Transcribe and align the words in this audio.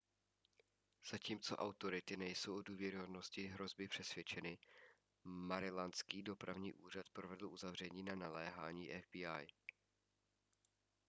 zatímco 1.11 1.55
autority 1.55 2.17
nejsou 2.17 2.55
o 2.57 2.61
důvěryhodnosti 2.61 3.47
hrozby 3.47 3.87
přesvědčeny 3.87 4.57
marylandský 5.23 6.23
dopravní 6.23 6.73
úřad 6.73 7.09
provedl 7.13 7.47
uzavření 7.47 8.03
na 8.03 8.15
naléhání 8.15 8.89
fbi 9.01 9.47